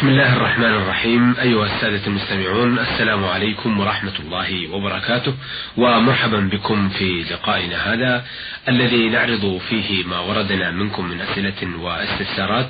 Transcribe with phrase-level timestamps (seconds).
[0.00, 1.34] بسم الله الرحمن الرحيم.
[1.42, 5.34] أيها السادة المستمعون السلام عليكم ورحمة الله وبركاته
[5.76, 8.24] ومرحبا بكم في لقائنا هذا
[8.68, 12.68] الذي نعرض فيه ما وردنا منكم من أسئلة واستفسارات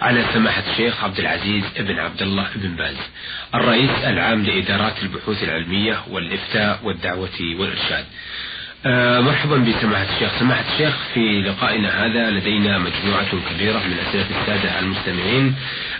[0.00, 2.96] على سماحة الشيخ عبد العزيز بن عبد الله بن باز
[3.54, 8.04] الرئيس العام لإدارات البحوث العلمية والإفتاء والدعوة والإرشاد.
[8.86, 10.38] آه، مرحبا بسماحة الشيخ.
[10.38, 15.54] سماحة الشيخ في لقائنا هذا لدينا مجموعة كبيرة من أسئلة السادة المستمعين.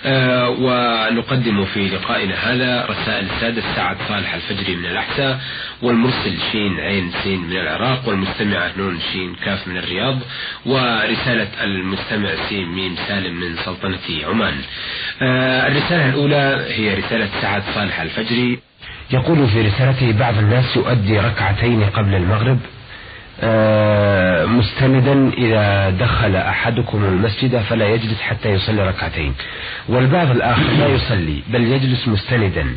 [0.05, 5.41] آه، ونقدم في لقائنا هذا رسائل السادة سعد صالح الفجري من الأحساء
[5.83, 10.19] والمرسل شين عين سين من العراق والمستمعة نون شين كاف من الرياض
[10.67, 14.55] ورسالة المستمع سين ميم سالم من سلطنة عمان.
[15.23, 18.59] آه، الرسالة الأولى هي رسالة سعد صالح الفجري
[19.11, 22.59] يقول في رسالته بعض الناس يؤدي ركعتين قبل المغرب
[24.47, 29.35] مستندا إذا دخل أحدكم المسجد فلا يجلس حتى يصلي ركعتين.
[29.89, 32.77] والبعض الآخر لا يصلي بل يجلس مستندا.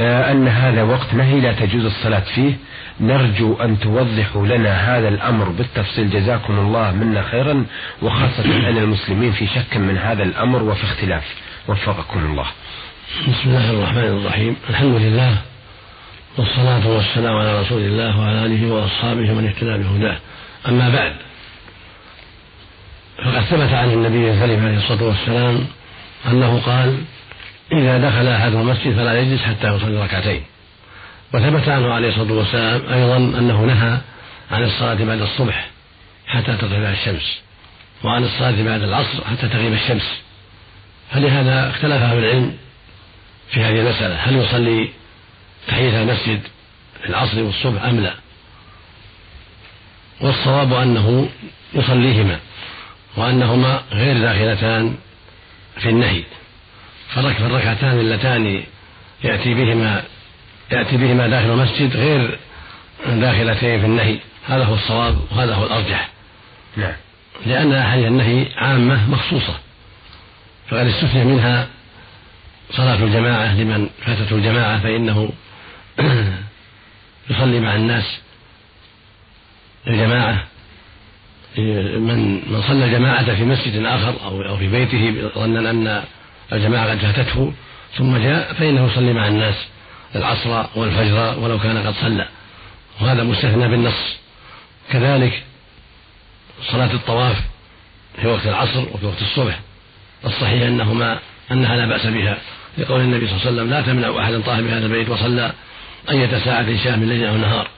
[0.00, 2.54] آه، أن هذا وقت نهي لا تجوز الصلاة فيه.
[3.00, 6.10] نرجو أن توضحوا لنا هذا الأمر بالتفصيل.
[6.10, 7.64] جزاكم الله منا خيرا
[8.02, 11.24] وخاصة أن المسلمين في شك من هذا الأمر وفي اختلاف.
[11.68, 12.46] وفقكم الله.
[13.28, 14.56] بسم الله الرحمن الرحيم.
[14.70, 15.51] الحمد لله.
[16.38, 20.18] والصلاة والسلام على رسول الله وعلى آله وأصحابه ومن اهتدى بهداه.
[20.68, 21.12] أما بعد
[23.24, 25.66] فقد ثبت عن النبي الكريم عليه الصلاة والسلام
[26.26, 27.04] أنه قال
[27.72, 30.42] إذا دخل أحد المسجد فلا يجلس حتى يصلي ركعتين.
[31.34, 33.98] وثبت عنه عليه الصلاة والسلام أيضا أنه نهى
[34.50, 35.70] عن الصلاة بعد الصبح
[36.26, 37.40] حتى تطلع الشمس
[38.04, 40.22] وعن الصلاة بعد العصر حتى تغيب الشمس.
[41.10, 42.56] فلهذا اختلف أهل العلم
[43.50, 44.88] في هذه المسألة هل يصلي
[45.68, 46.40] تحية المسجد
[47.02, 48.14] في العصر والصبح أم لا؟
[50.20, 51.28] والصواب أنه
[51.74, 52.38] يصليهما
[53.16, 54.96] وأنهما غير داخلتان
[55.76, 56.22] في النهي.
[57.14, 58.62] فالركعتان اللتان
[59.24, 60.02] يأتي بهما
[60.70, 62.38] يأتي بهما داخل المسجد غير
[63.06, 64.18] داخلتين في النهي.
[64.48, 66.08] هذا هو الصواب وهذا هو الأرجح.
[66.76, 66.94] نعم.
[67.46, 69.58] لأن أحاديث النهي عامة مخصوصة.
[70.68, 71.68] فقد استثني منها
[72.70, 75.30] صلاة الجماعة لمن فاتته الجماعة فإنه
[77.30, 78.18] يصلي مع الناس
[79.86, 80.44] الجماعة.
[81.56, 86.02] من من صلى الجماعة في مسجد آخر أو أو في بيته ظنا أن
[86.52, 87.52] الجماعة قد فاتته
[87.96, 89.54] ثم جاء فإنه يصلي مع الناس
[90.16, 92.28] العصر والفجر ولو كان قد صلى.
[93.00, 94.16] وهذا مستثنى بالنص.
[94.92, 95.42] كذلك
[96.62, 97.36] صلاة الطواف
[98.20, 99.60] في وقت العصر وفي وقت الصبح.
[100.24, 101.18] الصحيح أنهما
[101.50, 102.38] أنها لا بأس بها.
[102.78, 105.52] لقول النبي صلى الله عليه وسلم لا تمنع أحدا طاف بهذا البيت وصلى
[106.10, 107.68] أية ساعة شاء من ليل أو نهار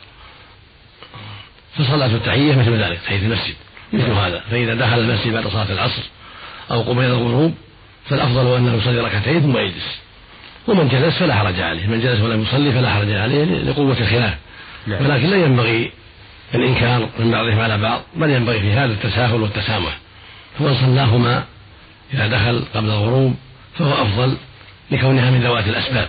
[1.78, 3.54] فصلاة التحية مثل ذلك تحية المسجد
[3.92, 4.42] مثل هذا.
[4.50, 6.02] فإذا دخل المسجد بعد صلاة العصر
[6.70, 7.54] أو قبيل الغروب
[8.10, 9.98] فالأفضل أنه يصلي ركعتين ثم يجلس.
[10.68, 14.34] ومن جلس فلا حرج عليه من جلس ولم يصلي فلا حرج عليه لقوة الخلاف.
[14.86, 15.04] نعم.
[15.04, 15.90] ولكن لا ينبغي
[16.54, 19.98] الإنكار من بعضهم على بعض بل ينبغي في هذا التساهل والتسامح.
[20.58, 21.44] فمن صلاهما
[22.14, 23.36] إذا دخل قبل الغروب
[23.78, 24.36] فهو أفضل
[24.90, 26.08] لكونها من ذوات الأسباب.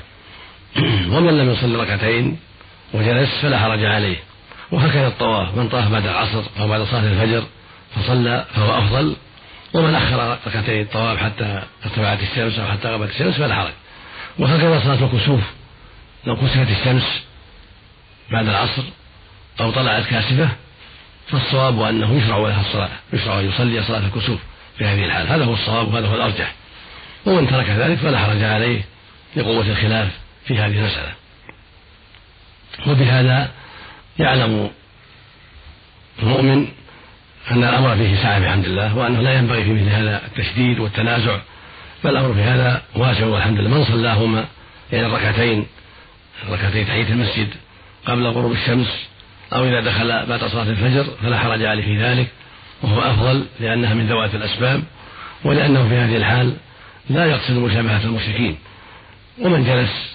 [1.13, 2.37] ومن لم يصلي ركعتين
[2.93, 4.17] وجلس فلا حرج عليه.
[4.71, 7.43] وهكذا الطواف من طاف بعد العصر أو بعد صلاة الفجر
[7.95, 9.15] فصلى فهو أفضل.
[9.73, 13.73] ومن أخر ركعتين الطواف حتى ارتفعت الشمس أو حتى غابت الشمس فلا حرج.
[14.39, 15.41] وهكذا صلاة الكسوف
[16.25, 17.23] لو كسفت الشمس
[18.31, 18.83] بعد العصر
[19.59, 20.49] أو طلعت كاسفة
[21.27, 24.39] فالصواب أنه يشرع لها الصلاة يشرع أن يصلي صلاة الكسوف
[24.77, 25.27] في هذه الحال.
[25.27, 26.53] هذا هو الصواب وهذا هو الأرجح.
[27.25, 28.81] ومن ترك ذلك فلا حرج عليه
[29.35, 30.24] لقوة الخلاف.
[30.47, 31.13] في هذه المسألة.
[32.87, 33.51] وبهذا
[34.19, 34.69] يعلم
[36.23, 36.67] المؤمن
[37.51, 41.39] أن الأمر فيه سعة بحمد الله وأنه لا ينبغي في مثل هذا التشديد والتنازع
[42.03, 43.69] بل الأمر في هذا واسع والحمد لله.
[43.69, 44.45] من صلاهما؟
[44.91, 45.65] يعني الركعتين
[46.49, 47.47] ركعتي تحية المسجد
[48.05, 48.87] قبل غروب الشمس
[49.53, 52.27] أو إذا دخل بعد صلاة الفجر فلا حرج عليه في ذلك
[52.81, 54.83] وهو أفضل لأنها من ذوات الأسباب
[55.43, 56.53] ولأنه في هذه الحال
[57.09, 58.57] لا يقصد مشابهة المشركين.
[59.41, 60.14] ومن جلس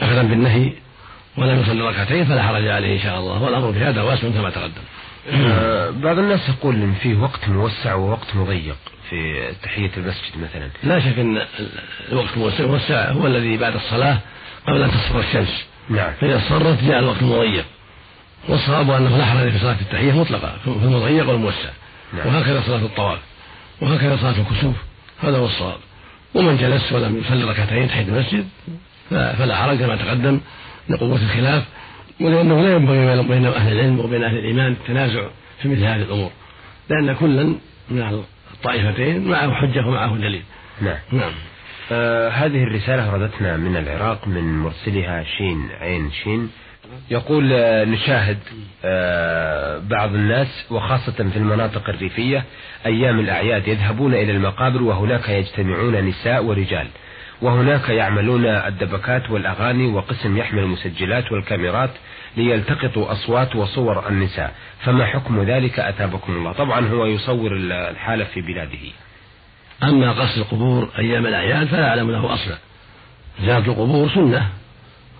[0.00, 0.72] أخذا بالنهي
[1.38, 4.82] ولم يصلي ركعتين فلا حرج عليه إن شاء الله والأمر في هذا واسع كما تقدم.
[5.30, 8.76] آه، بعض الناس يقول إن فيه وقت موسع ووقت مضيق
[9.10, 10.70] في تحية المسجد مثلا.
[10.82, 11.46] لا شك أن
[12.12, 14.18] الوقت موسع هو الذي بعد الصلاة
[14.66, 15.64] قبل أن تصفر الشمس.
[15.88, 16.12] نعم.
[16.20, 17.64] فإذا صرت جاء الوقت المضيق
[18.48, 21.70] والصواب أنه لا حرج في صلاة التحية مطلقة في المضيق والموسع.
[22.12, 22.26] نعم.
[22.26, 23.18] وهكذا صلاة الطواف.
[23.80, 24.76] وهكذا صلاة الكسوف.
[25.22, 25.78] هذا هو الصواب.
[26.34, 28.48] ومن جلس ولم يصلي ركعتين تحية المسجد
[29.10, 30.40] فلا حرج كما تقدم
[30.88, 31.64] لقوة الخلاف
[32.20, 35.22] ولأنه لا ينبغي بين أهل العلم وبين أهل الإيمان التنازع
[35.62, 36.30] في مثل هذه الأمور
[36.90, 37.54] لأن كلا
[37.90, 38.22] من
[38.54, 40.42] الطائفتين معه حجة ومعه دليل.
[40.82, 40.96] نعم.
[41.12, 41.32] نعم.
[41.92, 46.50] آه هذه الرسالة وردتنا من العراق من مرسلها شين عين شين
[47.10, 48.38] يقول آه نشاهد
[48.84, 52.44] آه بعض الناس وخاصة في المناطق الريفية
[52.86, 56.86] أيام الأعياد يذهبون إلى المقابر وهناك يجتمعون نساء ورجال.
[57.42, 61.90] وهناك يعملون الدبكات والأغاني وقسم يحمل المسجلات والكاميرات
[62.36, 64.54] ليلتقطوا أصوات وصور النساء.
[64.80, 66.52] فما حكم ذلك؟ أتابكم الله.
[66.52, 68.78] طبعا هو يصور الحالة في بلاده.
[69.82, 72.58] أما قصد القبور أيام الأعياد فلا أعلم له أصلا
[73.40, 74.48] زيارة القبور سنة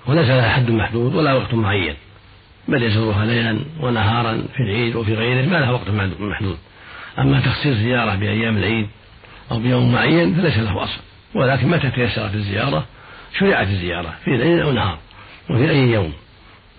[0.06, 1.94] وليس لها حد محدود ولا وقت معين.
[2.69, 5.88] بل يزورها ليلا ونهارا في العيد وفي غيره ما لها وقت
[6.20, 6.58] محدود.
[7.19, 8.88] أما تخصيص زيارة بأيام العيد
[9.50, 11.00] أو بيوم معين فليس له أصل.
[11.34, 12.84] ولكن متى تيسرت الزيارة؟
[13.38, 14.98] شرعت الزيارة في ليل أو نهار
[15.50, 16.12] وفي أي يوم.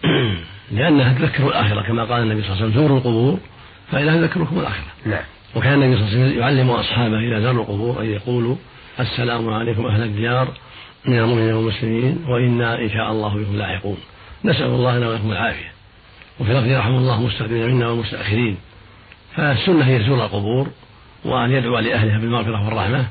[0.72, 3.40] لأنها تذكر الآخرة كما قال النبي صلى الله عليه وسلم زوروا القبور
[3.92, 4.86] فإنها تذكركم الآخرة.
[5.06, 5.24] نعم.
[5.56, 8.56] وكان النبي صلى الله عليه وسلم يعلم أصحابه إذا زاروا القبور أن يقولوا
[9.00, 10.48] السلام عليكم أهل الديار
[11.06, 13.98] من المؤمنين والمسلمين وإنا إن شاء الله بكم لاحقون.
[14.46, 15.72] نسأل الله لنا ولكم العافية.
[16.40, 18.58] وفي لفظ رحم الله المستقدمين منا والمستأخرين
[19.36, 20.68] فالسنة هي زور القبور
[21.26, 23.06] وأن يدعو لأهلها بالمغفرة والرحمة.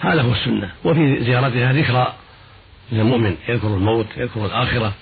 [0.00, 0.70] هذا هو السنة.
[0.84, 2.14] وفي زيارتها ذكرى
[2.92, 4.92] للمؤمن يذكر الموت يذكر الآخرة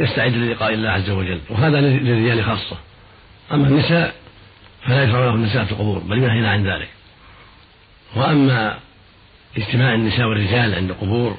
[0.00, 1.40] يستعد للقاء الله عز وجل.
[1.50, 2.76] وهذا للرجال خاصة.
[3.52, 4.14] أما النساء
[4.86, 6.88] فلا يشرع له النساء في القبور بل ينهينا عن ذلك.
[8.16, 8.78] وأما
[9.56, 11.36] اجتماع النساء والرجال عند القبور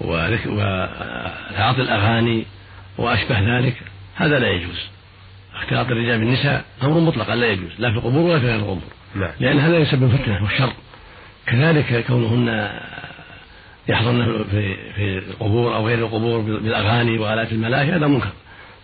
[0.00, 2.46] وتعاطي الأغاني
[2.98, 3.82] وأشبه ذلك
[4.14, 4.86] هذا لا يجوز.
[5.54, 7.70] اختلاط الرجال بالنساء أمر مطلقا لا يجوز.
[7.78, 8.92] لا في القبور ولا في غير القبور.
[9.14, 9.30] نعم.
[9.40, 10.72] لأن هذا يسبب فتنة والشر
[11.50, 12.70] كذلك كونهن
[13.88, 18.30] يحضرن في في القبور أو غير القبور بالأغاني وآلات الملاهي هذا منكر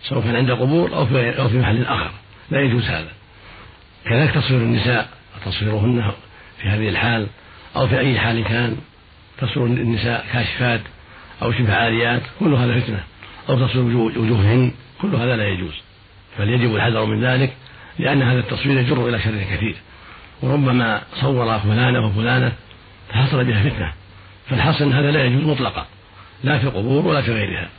[0.03, 2.11] سواء كان عند القبور أو في أو في محل آخر
[2.51, 3.11] لا يجوز هذا.
[4.05, 5.09] كذلك تصوير النساء
[5.45, 6.11] تصويرهن
[6.61, 7.27] في هذه الحال
[7.75, 8.77] أو في أي حال كان
[9.37, 10.81] تصوير النساء كاشفات
[11.41, 13.03] أو شبه عاريات كل هذا فتنة.
[13.49, 14.71] أو تصوير وجوههن
[15.01, 15.73] كل هذا لا يجوز.
[16.39, 17.53] بل يجب الحذر من ذلك
[17.99, 19.75] لأن هذا التصوير يجر إلى شر كثير.
[20.41, 22.51] وربما صور فلانة وفلانة
[23.09, 23.93] فحصل بها فتنة.
[24.49, 25.85] فالحصل هذا لا يجوز مطلقا
[26.43, 27.69] لا في القبور ولا في غيرها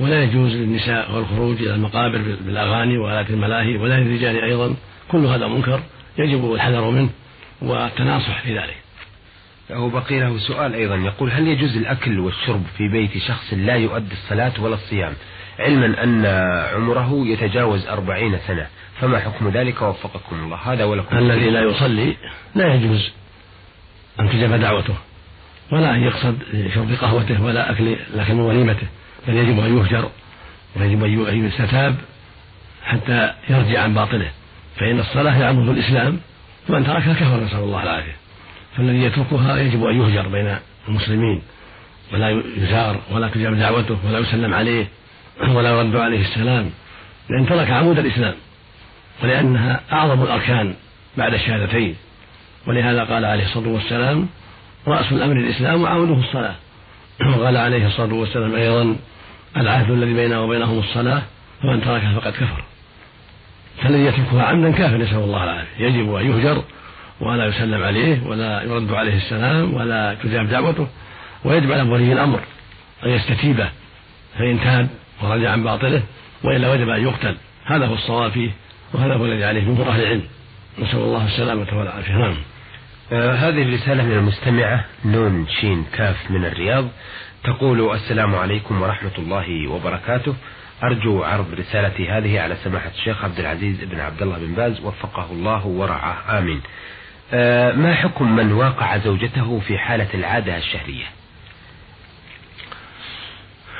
[0.00, 4.74] ولا يجوز للنساء والخروج إلى المقابر بالأغاني وآلات الملاهي ولا للرجال أيضا.
[5.10, 5.80] كل هذا منكر
[6.18, 7.10] يجب الحذر منه
[7.62, 8.76] والتناصح في ذلك.
[9.72, 14.12] هو بقي له سؤال أيضا يقول هل يجوز الأكل والشرب في بيت شخص لا يؤدي
[14.12, 15.12] الصلاة ولا الصيام؟
[15.58, 16.26] علما أن
[16.74, 18.66] عمره يتجاوز أربعين سنة.
[19.00, 20.56] فما حكم ذلك؟ وفقكم الله.
[20.56, 22.16] هذا ولكم الذي لا يصلي
[22.54, 23.12] لا يجوز
[24.20, 24.94] أن تجب دعوته
[25.72, 26.38] ولا أن يقصد
[26.74, 28.86] شرب قهوته ولا أكل لكن وليمته.
[29.28, 30.10] بل يجب أن يهجر
[30.76, 31.96] ويجب أن يستتاب
[32.82, 34.30] حتى يرجع عن باطله.
[34.76, 36.20] فإن الصلاة هي عمود الإسلام
[36.68, 38.16] ومن تركها كفر نسأل الله العافية.
[38.76, 40.56] فالذي يتركها يجب أن يهجر بين
[40.88, 41.42] المسلمين
[42.12, 44.86] ولا يزار ولا تجاب دعوته ولا يسلم عليه.
[45.40, 46.70] ولا يرد عليه السلام
[47.30, 48.34] لأن ترك عمود الإسلام
[49.22, 50.74] ولأنها أعظم الأركان
[51.16, 51.96] بعد الشهادتين.
[52.66, 54.28] ولهذا قال عليه الصلاة والسلام
[54.88, 56.54] رأس الأمر الإسلام وعموده الصلاة.
[57.38, 58.96] وقال عليه الصلاة والسلام أيضا
[59.56, 61.22] العهد الذي بيننا وبينهم الصلاة
[61.62, 62.64] فمن تركها فقد كفر.
[63.82, 65.84] فالذي يتركها عمدا كافر نسأل الله العافية.
[65.84, 66.62] يجب أن يهجر
[67.20, 70.86] ولا يسلم عليه ولا يرد عليه السلام ولا تجاب دعوته
[71.44, 72.40] ويجب على ولي الأمر
[73.04, 73.68] أن يستتيبه
[74.38, 74.88] فإن تاب
[75.22, 76.02] ورجع عن باطله
[76.44, 77.36] وإلا وجب أن يقتل.
[77.64, 78.50] هذا هو الصواب فيه
[78.92, 80.22] وهذا هو الذي عليه جمهور أهل العلم.
[80.78, 82.12] نسأل الله السلامة والعافية.
[82.12, 82.36] نعم.
[83.12, 86.88] آه هذه الرسالة من المستمعة نون شين كاف من الرياض.
[87.44, 90.34] تقول السلام عليكم ورحمة الله وبركاته.
[90.82, 94.80] أرجو عرض رسالتي هذه على سماحة الشيخ عبد العزيز بن عبد الله بن باز.
[94.80, 96.38] وفقه الله ورعاه.
[96.38, 96.60] آمين.
[97.32, 101.04] آه ما حكم من واقع زوجته في حالة العادة الشهرية؟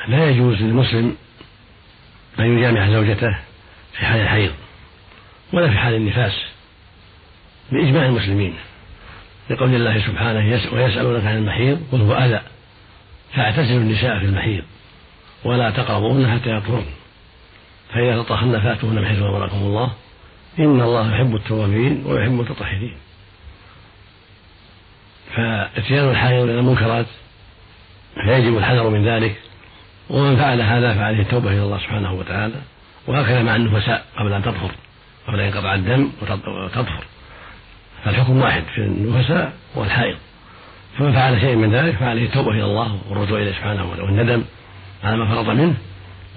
[0.08, 1.16] لا يجوز للمسلم
[2.38, 3.38] أن يجامع زوجته
[3.92, 4.52] في حال الحيض
[5.52, 6.32] ولا في حال النفاس
[7.72, 8.54] بإجماع المسلمين
[9.50, 12.40] لقول الله سبحانه ويسألونك عن المحيض قل هو أذى
[13.34, 14.62] فاعتزلوا النساء في المحيض
[15.44, 16.86] ولا تقربوهن حتى يطهرن
[17.94, 19.92] فإذا تطهرن فأتوهن من حيث أمركم الله
[20.58, 22.96] إن الله يحب التوابين ويحب المتطهرين
[25.36, 27.06] فاتيان الحائض من المنكرات
[28.14, 29.36] فيجب الحذر من ذلك
[30.10, 32.54] ومن فعل هذا فعليه التوبة إلى الله سبحانه وتعالى
[33.06, 34.70] وهكذا مع النفساء قبل أن تطهر
[35.26, 36.10] قبل أن ينقطع الدم
[36.46, 37.04] وتطهر.
[38.04, 40.16] فالحكم واحد في النفساء والحائض.
[40.98, 44.44] فمن فعل شيء من ذلك فعليه التوبة إلى الله والرجوع إليه سبحانه وتعالى والندم
[45.04, 45.74] على ما فرط منه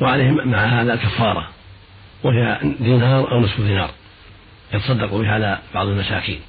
[0.01, 1.47] وعليه مع هذا الكفارة
[2.23, 3.89] وهي دينار أو نصف دينار.
[4.73, 6.39] يتصدق به على بعض المساكين.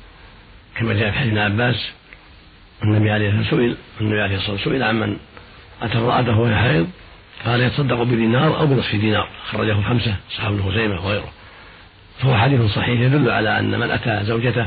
[0.77, 1.91] كما جاء في حديث ابن عباس
[2.83, 5.17] النبي عليه الصلاة والسلام سئل النبي عليه الصلاة والسلام سئل عمن
[5.83, 6.89] أتى امرأته وهي حائض
[7.47, 9.29] قال يتصدق بدينار أو بنصف دينار.
[9.51, 11.33] خرجه خمسة أصحاب ابن خزيمة وغيره.
[12.21, 14.67] فهو حديث صحيح يدل على أن من أتى زوجته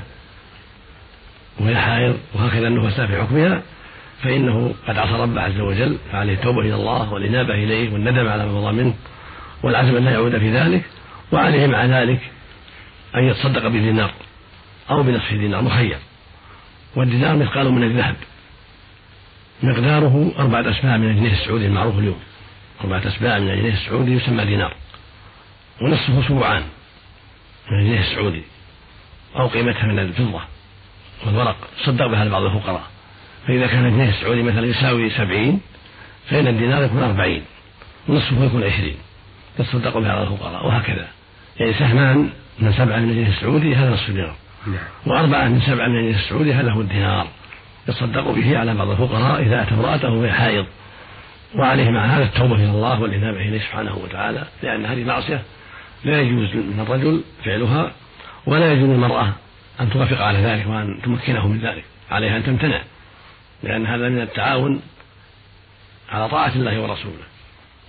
[1.59, 3.61] وهي حائض وهكذا النفساء في حكمها
[4.23, 8.51] فإنه قد عصى ربه عز وجل فعليه التوبة إلى الله والإنابة إليه والندم على ما
[8.51, 8.93] مضى منه
[9.63, 10.83] والعزم أن لا يعود في ذلك
[11.31, 12.19] وعليه مع ذلك
[13.15, 14.11] أن يتصدق بدينار
[14.89, 15.97] أو بنصف دينار مخير.
[16.95, 18.15] والدينار مثقال من الذهب.
[19.63, 22.19] مقداره أربعة أسباع من الجنيه السعودي المعروف اليوم.
[22.81, 24.73] أربعة أسباع من الجنيه السعودي يسمى دينار.
[25.81, 26.63] ونصفه سبعان
[27.71, 28.43] من الجنيه السعودي.
[29.35, 30.41] أو قيمتها من الفضة
[31.25, 31.57] والورق.
[31.85, 32.83] صدق بها لبعض الفقراء.
[33.47, 35.61] فإذا كان الجنيه السعودي مثلا يساوي سبعين
[36.29, 37.43] فإن الدينار يكون أربعين.
[38.07, 38.95] ونصفه يكون عشرين.
[39.59, 40.67] يتصدق بها على الفقراء.
[40.67, 41.07] وهكذا.
[41.59, 44.35] يعني سهمان من سبعة من الجنيه السعودي هذا نصف دينار
[44.67, 44.77] نعم.
[45.05, 47.27] وأربعة من سبعة من الجنيه السعودي هذا هو الدينار.
[47.87, 50.65] يتصدق به على بعض الفقراء إذا أتى امرأته وهي حائض.
[51.55, 55.41] وعليه مع هذا التوبة إلى الله والإنابة إليه سبحانه وتعالى لأن هذه معصية
[56.03, 57.91] لا يجوز من الرجل فعلها
[58.45, 59.33] ولا يجوز للمرأة
[59.81, 62.81] أن توافق على ذلك وأن تمكنه من ذلك عليها أن تمتنع
[63.63, 64.81] لأن هذا من التعاون
[66.11, 67.23] على طاعة الله ورسوله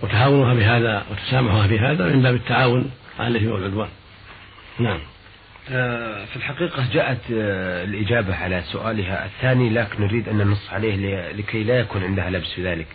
[0.01, 3.89] وتهاونها بهذا وتسامحها بهذا من باب التعاون على الإثم والعدوان.
[4.79, 4.99] نعم.
[5.71, 11.63] آه، في الحقيقة جاءت آه، الإجابة على سؤالها الثاني لكن نريد أن ننص عليه لكي
[11.63, 12.87] لا يكون عندها لبس في ذلك.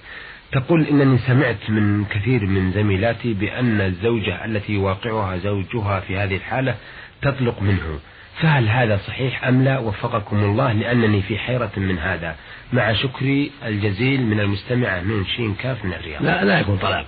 [0.52, 6.74] تقول إنني سمعت من كثير من زميلاتي بأن الزوجة التي يواقعها زوجها في هذه الحالة
[7.22, 7.98] تطلق منه.
[8.40, 12.36] فهل هذا صحيح أم لا؟ وفقكم الله لأنني في حيرة من هذا.
[12.72, 16.22] مع شكري الجزيل من المستمعة من شين كاف من الرياض.
[16.22, 17.06] لا لا يكون طلاق.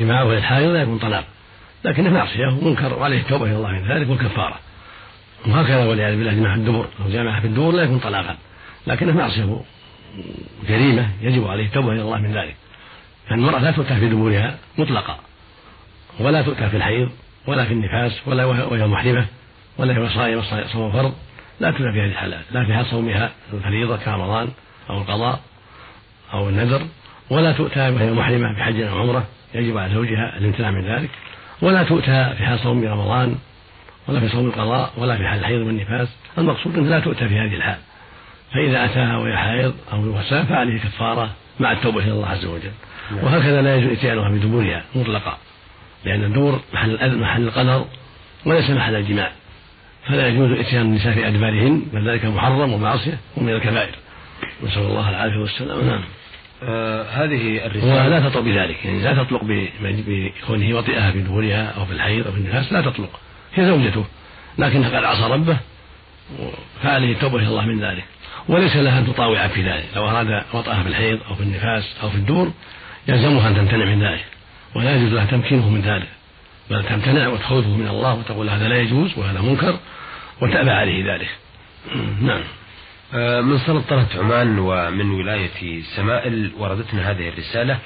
[0.00, 1.24] جماعة الحائض لا يكون طلاق.
[1.84, 4.58] لكنه معصية ومنكر وعليه التوبة إلى الله من ذلك والكفارة.
[5.46, 6.88] وهكذا والعياذ بالله جماعة الدبر.
[7.04, 8.36] أو جامعة في الدبر لا يكون طلاقا.
[8.86, 9.60] لكنه معصية
[10.68, 12.56] جريمة يجب عليه التوبة إلى الله من ذلك.
[13.28, 15.18] فالمرأة لا تؤتى في دبورها مطلقا
[16.20, 17.10] ولا تؤتى في الحيض
[17.46, 19.26] ولا في النفاس ولا وهي محرمة
[19.78, 21.14] ولا هي صائمة صوم فرض
[21.60, 24.48] لا تؤتى في هذه الحالات لا في صومها الفريضة كرمضان
[24.90, 25.40] أو القضاء
[26.32, 26.86] أو النذر
[27.30, 29.24] ولا تؤتى وهي محرمة بحج أو عمرة
[29.54, 31.10] يجب على زوجها الامتناع من ذلك
[31.62, 33.36] ولا تؤتى في حال صوم رمضان
[34.08, 37.54] ولا في صوم القضاء ولا في حال الحيض والنفاس المقصود أنها لا تؤتى في هذه
[37.54, 37.78] الحال.
[38.54, 41.30] فإذا أتاها وهي حائض أو وساء فعليه كفارة
[41.60, 42.70] مع التوبة إلى الله عز وجل.
[43.10, 43.24] نعم.
[43.24, 45.38] وهكذا لا يجوز إتيانها بدبورها مطلقا
[46.04, 47.84] لأن الدبر محل محل القدر
[48.46, 49.32] وليس محل الجماع.
[50.08, 53.94] فلا يجوز إتيان النساء في أدبارهن بل ذلك محرم ومعصية ومن الكبائر.
[54.62, 55.86] نسأل الله العافية والسلام.
[55.86, 56.02] نعم.
[56.62, 59.40] آه هذه الرسالة ولا تطلق بذلك يعني لا تطلق
[59.82, 63.20] بكونه وطئها في دبرها أو في الحيض أو في النفاس لا تطلق.
[63.54, 64.04] هي زوجته
[64.58, 65.56] لكنها قد عصى ربه
[66.82, 68.04] فعليه التوبة إلى الله من ذلك.
[68.48, 69.84] وليس لها أن تطاوع في ذلك.
[69.96, 72.52] لو أراد وطأها في الحيض أو في النفاس أو في الدور
[73.08, 74.24] يلزمها أن تمتنع من ذلك
[74.74, 76.08] ولا يجوز لها تمكينه من ذلك.
[76.70, 79.78] بل تمتنع وتخوفه من الله وتقول هذا لا يجوز وهذا منكر
[80.40, 81.28] وتأبى عليه ذلك.
[82.28, 82.42] نعم.
[83.14, 87.78] آه، من سلطنة عمان ومن ولاية سمائل وردتنا هذه الرسالة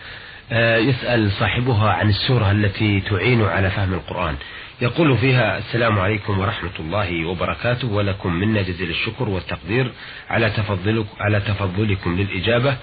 [0.78, 4.34] يسأل صاحبها عن السورة التي تعين على فهم القرآن.
[4.82, 9.92] يقول فيها السلام عليكم ورحمة الله وبركاته ولكم منا جزيل الشكر والتقدير
[10.30, 12.76] على تفضلك على تفضلكم للإجابة.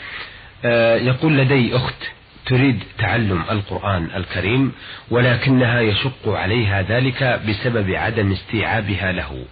[0.65, 2.11] آه، يقول لدي أخت
[2.45, 4.71] تريد تعلم القرآن الكريم
[5.11, 9.45] ولكنها يشق عليها ذلك بسبب عدم استيعابها له.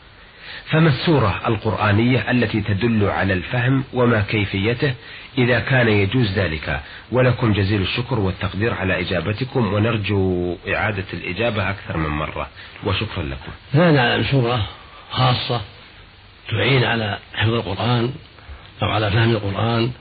[0.66, 4.94] فما السورة القرآنية التي تدل على الفهم وما كيفيته
[5.38, 6.82] إذا كان يجوز ذلك؟
[7.12, 12.48] ولكم جزيل الشكر والتقدير على إجابتكم ونرجو إعادة الإجابة أكثر من مرة.
[12.86, 13.52] وشكرا لكم.
[13.74, 14.68] لا نعلم سورة
[15.12, 15.62] خاصة
[16.50, 18.12] تعين على حفظ القرآن
[18.84, 19.92] أو على فهم القرآن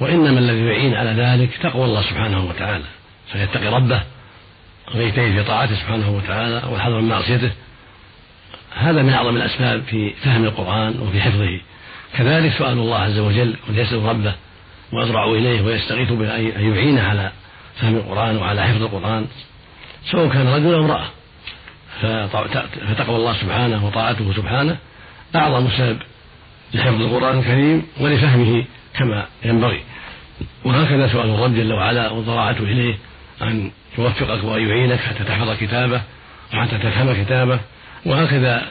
[0.00, 2.84] وإنما الذي يعين على ذلك تقوى الله سبحانه وتعالى
[3.32, 4.02] فيتقي ربه
[4.94, 7.50] ويجتهد في طاعته سبحانه وتعالى والحذر من معصيته.
[8.76, 11.60] هذا من أعظم الأسباب في فهم القرآن وفي حفظه.
[12.16, 14.34] كذلك سؤال الله عز وجل ويسأل ربه
[14.92, 17.30] ويضرع إليه ويستغيث به أن يعينه على
[17.80, 19.26] فهم القرآن وعلى حفظ القرآن.
[20.10, 21.06] سواء كان رجل أو امرأة
[22.88, 24.76] فتقوى الله سبحانه وطاعته سبحانه
[25.36, 25.98] أعظم سبب
[26.74, 28.64] لحفظ القرآن الكريم ولفهمه
[28.94, 29.80] كما ينبغي.
[30.64, 32.98] وهكذا سؤال الرب جل وعلا وضراعته إليه
[33.42, 36.02] أن يوفقك وأن يعينك حتى تحفظ كتابه
[36.54, 37.60] وحتى تفهم كتابه.
[38.06, 38.66] وهكذا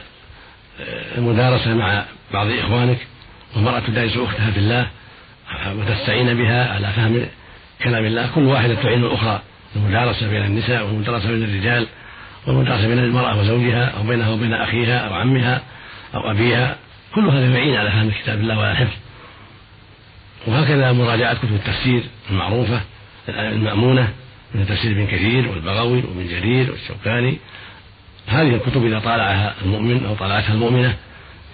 [0.80, 2.98] آه، المدارسة مع بعض إخوانك
[3.56, 4.86] ومرأة تدارس أختها في الله
[5.66, 7.26] وتستعين بها على فهم
[7.84, 8.30] كلام الله.
[8.34, 9.42] كل واحدة تعين الأخرى
[9.76, 11.86] المدارسة بين النساء والمدارسة بين الرجال
[12.46, 15.62] والمدارسة بين المرأة وزوجها أو بينها وبين أخيها أو عمها
[16.14, 16.76] أو أبيها.
[17.14, 18.96] كل هذا يعين على فهم كتاب الله وعلى الحفظ
[20.46, 22.80] وهكذا مراجعة كتب التفسير المعروفة
[23.28, 24.08] المأمونة
[24.54, 27.38] من تفسير ابن كثير والبغوي وابن جرير والشوكاني.
[28.26, 30.94] هذه الكتب إذا طالعها المؤمن أو طالعتها المؤمنة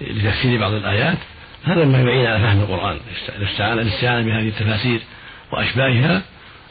[0.01, 1.19] لتفسير بعض الآيات
[1.65, 2.99] هذا مما يعين على فهم القرآن.
[3.79, 5.01] الاستعانة بهذه التفاسير
[5.53, 6.23] وأشباهها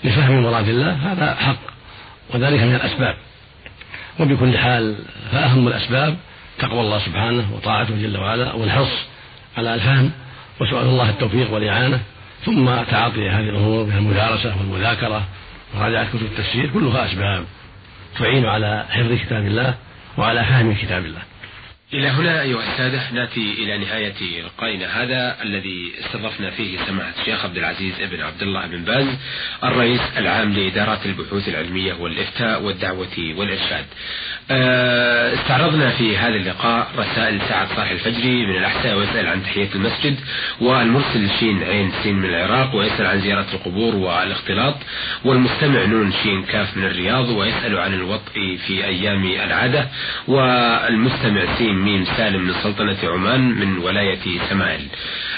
[0.03, 1.59] لفهم مراد الله هذا حق
[2.33, 3.15] وذلك من الأسباب.
[4.19, 4.95] وبكل حال
[5.31, 6.17] فأهم الأسباب
[6.59, 9.07] تقوى الله سبحانه وطاعته جل وعلا والحرص
[9.57, 10.11] على الفهم
[10.61, 11.99] وسؤال الله التوفيق والإعانة
[12.45, 15.23] ثم تعاطي هذه الأمور من المدارسة والمذاكرة
[15.73, 17.45] ومراجعة كتب التفسير كلها أسباب
[18.19, 19.75] تعين على حفظ كتاب الله
[20.17, 21.21] وعلى فهم كتاب الله.
[21.93, 27.57] إلى هنا أيها السادة نأتي إلى نهاية لقائنا هذا الذي استضفنا فيه سماحة الشيخ عبد
[27.57, 29.07] العزيز بن عبد الله بن باز
[29.63, 33.85] الرئيس العام لإدارات البحوث العلمية والإفتاء والدعوة والإرشاد.
[34.51, 40.19] آه، استعرضنا في هذا اللقاء رسائل سعد صالح الفجري من الأحساء ويسأل عن تحية المسجد
[40.61, 44.75] والمرسل شين عين سين من العراق ويسأل عن زيارة القبور والاختلاط
[45.25, 49.87] والمستمع نون شين كاف من الرياض ويسأل عن الوطء في أيام العادة
[50.27, 54.81] والمستمع سين ميم سالم من سلطنة عمان من ولاية سمائل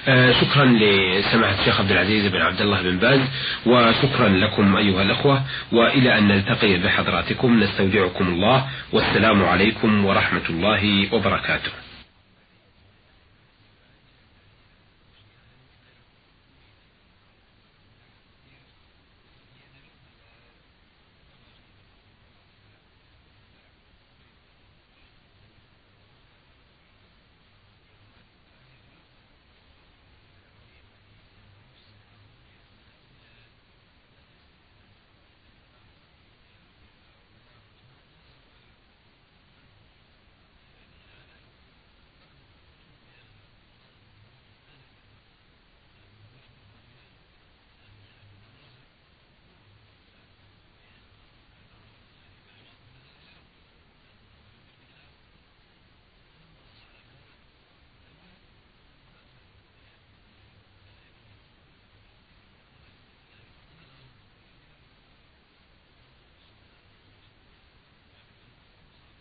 [0.07, 3.21] آه شكرا لسماحة الشيخ عبد العزيز بن عبد الله بن باز
[3.65, 11.82] وشكرا لكم أيها الأخوة وإلى أن نلتقي بحضراتكم نستودعكم الله والسلام عليكم ورحمة الله وبركاته.